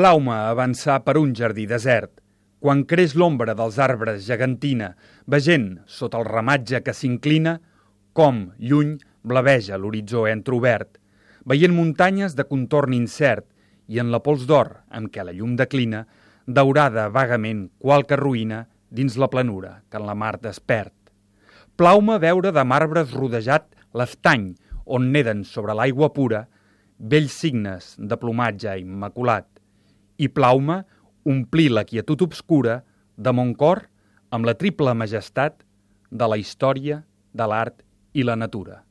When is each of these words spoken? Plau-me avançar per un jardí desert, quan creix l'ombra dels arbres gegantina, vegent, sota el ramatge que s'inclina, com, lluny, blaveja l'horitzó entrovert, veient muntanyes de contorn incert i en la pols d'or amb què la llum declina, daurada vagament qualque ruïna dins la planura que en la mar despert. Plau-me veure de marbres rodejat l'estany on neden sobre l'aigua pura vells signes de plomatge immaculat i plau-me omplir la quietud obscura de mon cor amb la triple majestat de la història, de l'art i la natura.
Plau-me 0.00 0.32
avançar 0.32 1.02
per 1.04 1.18
un 1.20 1.34
jardí 1.36 1.66
desert, 1.68 2.22
quan 2.64 2.86
creix 2.88 3.12
l'ombra 3.20 3.52
dels 3.52 3.76
arbres 3.84 4.22
gegantina, 4.24 4.94
vegent, 5.28 5.66
sota 5.84 6.16
el 6.16 6.24
ramatge 6.24 6.80
que 6.86 6.94
s'inclina, 6.96 7.58
com, 8.16 8.38
lluny, 8.56 8.94
blaveja 9.20 9.76
l'horitzó 9.76 10.22
entrovert, 10.30 10.96
veient 11.44 11.76
muntanyes 11.76 12.38
de 12.38 12.48
contorn 12.48 12.96
incert 12.96 13.44
i 13.92 14.00
en 14.00 14.08
la 14.14 14.22
pols 14.24 14.48
d'or 14.48 14.72
amb 14.88 15.12
què 15.12 15.26
la 15.26 15.36
llum 15.36 15.52
declina, 15.60 16.06
daurada 16.48 17.10
vagament 17.12 17.66
qualque 17.76 18.16
ruïna 18.16 18.64
dins 18.88 19.20
la 19.20 19.28
planura 19.28 19.82
que 19.90 20.00
en 20.00 20.08
la 20.08 20.16
mar 20.16 20.38
despert. 20.40 20.96
Plau-me 21.76 22.16
veure 22.24 22.56
de 22.56 22.64
marbres 22.64 23.12
rodejat 23.12 23.68
l'estany 23.92 24.54
on 24.86 25.12
neden 25.12 25.44
sobre 25.44 25.76
l'aigua 25.76 26.14
pura 26.16 26.46
vells 26.96 27.36
signes 27.44 27.96
de 28.00 28.16
plomatge 28.16 28.80
immaculat 28.80 29.49
i 30.20 30.28
plau-me 30.28 30.82
omplir 31.24 31.70
la 31.72 31.86
quietud 31.88 32.20
obscura 32.26 32.80
de 33.16 33.32
mon 33.32 33.54
cor 33.56 33.86
amb 34.30 34.46
la 34.48 34.54
triple 34.54 34.92
majestat 34.94 35.64
de 36.10 36.28
la 36.28 36.38
història, 36.40 37.02
de 37.32 37.46
l'art 37.46 37.82
i 38.12 38.24
la 38.26 38.36
natura. 38.36 38.82